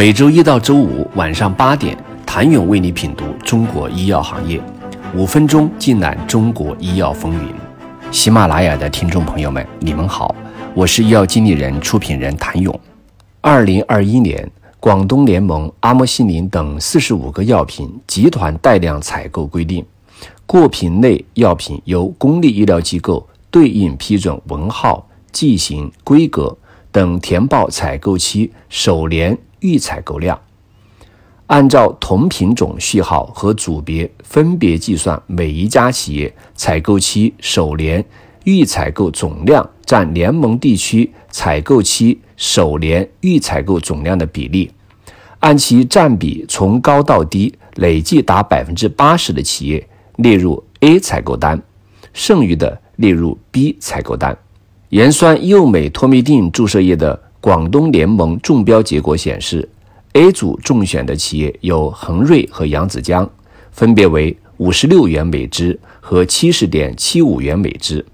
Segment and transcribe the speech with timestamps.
[0.00, 4.58] 每周一到周五晚上八点，谭勇为你品读中国医药行业，
[5.14, 7.54] 五分钟尽览中国医药风云。
[8.10, 10.34] 喜马拉雅的听众朋友们，你们好，
[10.72, 12.80] 我是医药经理人、出品人谭勇。
[13.42, 14.50] 二零二一年，
[14.80, 19.84] 广东联盟阿莫西林等四十五个药品集团带量采购规定，
[20.46, 26.56] 过品类药品由公立医疗机构对应批准文号、剂型、规格
[26.92, 30.40] 等填报采购期首年预采购量，
[31.46, 38.04] 按照同品种序号和组别分别计算每一家企业采购期首年
[38.44, 44.70] 预采购总量占联盟地区采购期首年预采购总量的比例，
[45.40, 51.62] 按其占比从高到低累计达百分之八十的企业列入 A 采购单，
[52.12, 54.36] 剩余的列入 B 采购单。
[54.90, 59.68] 盐酸右美托密定注射液的广东联盟中标结果显示
[60.14, 63.28] ，A 组中选的企业有恒瑞和扬子江，
[63.70, 68.04] 分别为五十六元每支和七十点七五元每支。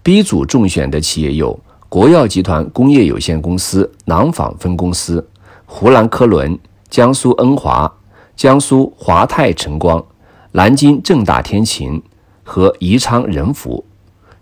[0.00, 5.26] B 组中选的企业有国药集团工业有限公司廊坊分公司、
[5.66, 6.56] 湖南科伦、
[6.88, 7.92] 江苏恩华、
[8.36, 10.06] 江苏华泰晨光、
[10.52, 12.00] 南京正大天晴
[12.44, 13.84] 和宜昌仁孚，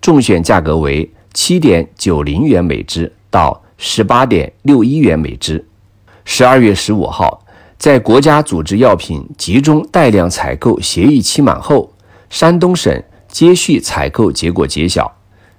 [0.00, 1.06] 中选价格为。
[1.32, 5.64] 七点九零元每支到十八点六一元每支。
[6.24, 7.44] 十二月十五号，
[7.78, 11.92] 在国家组织药品集中带量采购协议期满后，
[12.28, 15.10] 山东省接续采购结果揭晓，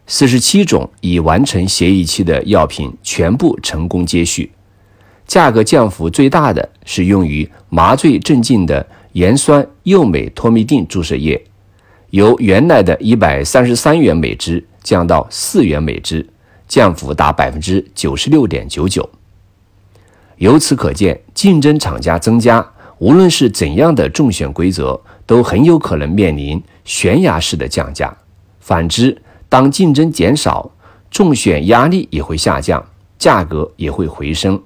[0.05, 4.51] 四十七种已完成协议期的药品全部成功接续。
[5.25, 11.43] 价格降幅最大的是用于麻醉镇静的盐酸右美托密定注射液，
[12.11, 14.63] 由原来的一百三十三元每支。
[14.83, 16.27] 降到四元每支，
[16.67, 19.09] 降幅达百分之九十六点九九。
[20.37, 22.65] 由此可见，竞争厂家增加，
[22.97, 28.15] 无论是怎样的中选规则，都很有可能面临悬崖式的降价。
[28.59, 30.71] 反之，当竞争减少，
[31.09, 32.83] 中选压力也会下降，
[33.17, 34.61] 价格也会回升。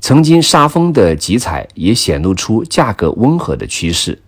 [0.00, 4.20] 曾经杀疯的集采也显露出价格温和的趋势，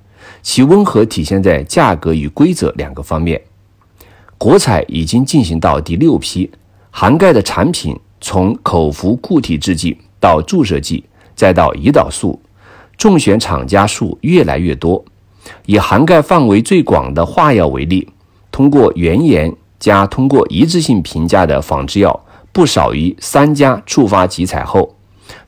[0.42, 3.40] 其温和体现在价格与规则两个方面。
[4.38, 6.48] 国采已经进行到第六批，
[6.92, 11.02] 涵盖的产品从口服固体制剂到注射剂，
[11.34, 12.40] 再到胰岛素，
[12.96, 15.04] 中选厂家数越来越多。
[15.66, 18.08] 以涵盖范围最广的化药为例，
[18.52, 24.94] 通过原研加通过一致性评价的仿制药不少于三家触发集采后，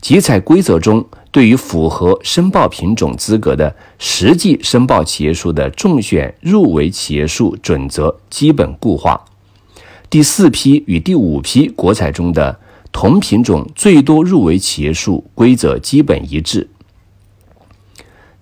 [0.00, 1.06] 集采规则中。
[1.32, 9.24] 对于符合申报品种资格的实际申报企业数的中选入围企业数准则基本固化。
[10.08, 12.58] 第四批与第五批国采中的
[12.90, 16.68] 同品种最多入围企业数规则基本一致。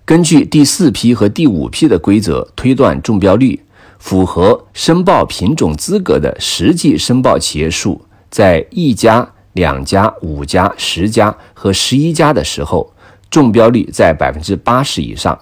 [0.03, 3.61] 根据第四批和第五批的规则推断中标率，
[3.99, 8.01] 符合申报品种资格的实际申报企业数
[8.31, 9.33] 在一家。
[9.59, 12.93] 两家、五家、十家和十一家的时候，
[13.29, 15.37] 中标率在百分之八十以上。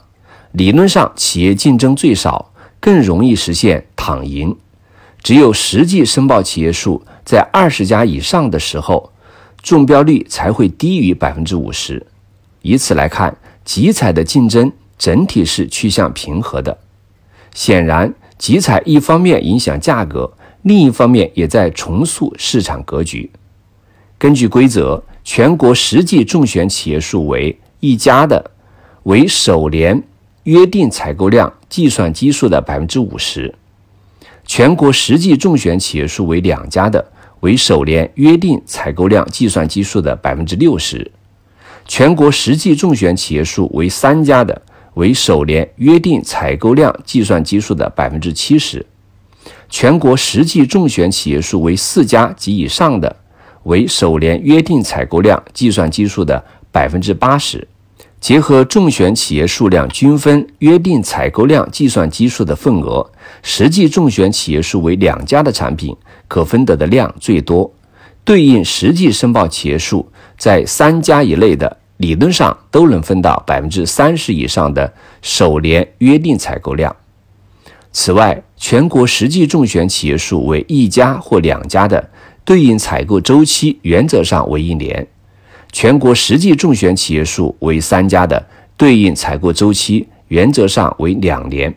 [0.54, 4.58] 理论上，企业竞争最少，更容易实现躺赢。
[5.22, 9.12] 只有实际申报企业数在二十家以上的时候，
[9.62, 12.04] 中标率才会低于百分之五十。
[12.64, 16.76] 以此来看，集采的竞争整体是趋向平和的。
[17.54, 23.30] 显然，集采一方面影响价格，另一方面也在重塑市场格局。
[24.20, 28.50] 根据规则，全国实际中选企业数为一家的，
[29.04, 30.02] 为首年
[30.44, 33.54] 约定采购量计算基数的百分之五十；
[34.44, 37.12] 全国实际中选企业数为两家的，
[37.42, 40.98] 为首年约定采购量计算基数的百分之六十；
[41.86, 44.60] 全国实际中选企业数为三家的，
[44.96, 48.82] 为首年约定采购量计算基数的百分之七十；
[49.70, 53.16] 全国实际中选企业数为四家及以上的。
[53.68, 56.42] 为首年约定采购量计算基数的
[56.72, 57.68] 百分之八十，
[58.22, 63.06] 结合中选企业数量均分约定采购量计算基数的份额，
[63.44, 65.94] 实际中选企业数为两家的产品，
[66.30, 67.70] 可分得的量最多。
[68.24, 76.96] 对应实际申报企业数在三家以内的，理论上都能分到百分之三十以上的首年约定采购量。
[77.92, 82.10] 此外，全国实际中选企业数为一家或两家的。
[82.48, 85.06] 对应采购周期原则上为一年，
[85.74, 88.48] 全国实际中选企业数为三家的，
[88.78, 91.70] 对应采购周期原则上为两年；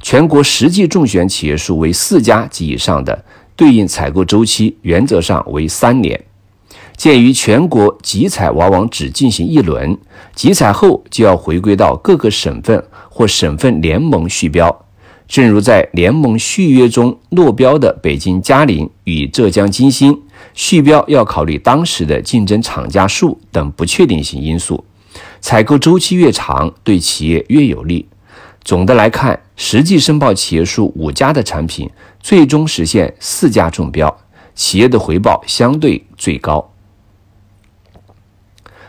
[0.00, 3.22] 全国实际中选企业数为四家及以上的，
[3.54, 6.18] 对应采购周期原则上为三年；
[6.96, 9.98] 鉴于全国集采往往只进行一轮，
[10.34, 14.85] 集采后就要回归到各个省份或省份联盟续标。
[15.28, 20.22] 正如在联盟续约中落标的北京嘉陵与浙江金星
[20.54, 24.84] 续标，要考虑当时的竞争厂家数等不确定性因素。
[25.40, 28.08] 采购周期越长，对企业越有利。
[28.62, 31.90] 总的来看，实际申报企业数五家的产品，
[32.20, 34.16] 最终实现四家中标，
[34.54, 36.72] 企业的回报相对最高。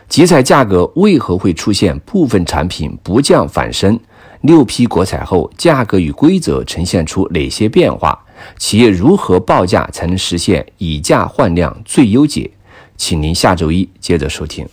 [0.08, 3.98] 集采价格为何会出现部分产品不降反升？
[4.42, 8.18] 六批国采后，价格与规则呈现出哪些变化？
[8.56, 12.48] 企业如何报价才能实现以价换量最优解？
[12.96, 14.66] 请您下周一接着收听。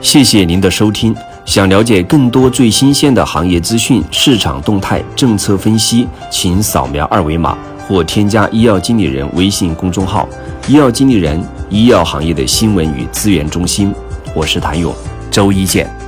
[0.00, 1.14] 谢谢您的收听。
[1.44, 10.28] 想了解更多最新鲜的行业资讯、市场动态、政策分析，请扫描二维码或添加医药经理人微信公众号
[10.66, 13.94] “医药经理人”——医药行业的新闻与资源中心。
[14.34, 14.94] 我是谭勇，
[15.30, 16.01] 周一见。